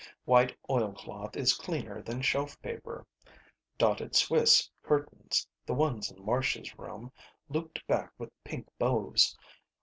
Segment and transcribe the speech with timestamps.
[0.25, 3.05] White oilcloth is cleaner than shelf paper.
[3.77, 7.11] Dotted Swiss curtains, the ones in Marcia's room
[7.49, 9.37] looped back with pink bows.